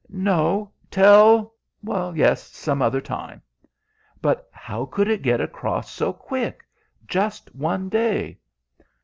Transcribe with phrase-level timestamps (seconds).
[0.09, 0.71] "No!
[0.89, 1.53] Tell"
[1.85, 3.43] "Yes, some other time."
[4.19, 6.65] "But how could it get across so quick?
[7.05, 8.39] Just one day!"